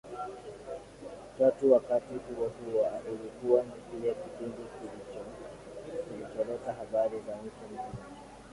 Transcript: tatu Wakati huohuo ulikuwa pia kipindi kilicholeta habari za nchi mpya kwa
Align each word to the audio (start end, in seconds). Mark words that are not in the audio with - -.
tatu 1.39 1.71
Wakati 1.73 2.13
huohuo 2.15 2.91
ulikuwa 3.11 3.63
pia 3.63 4.13
kipindi 4.13 4.61
kilicholeta 6.09 6.73
habari 6.73 7.17
za 7.27 7.35
nchi 7.35 7.61
mpya 7.73 7.83
kwa 7.83 8.17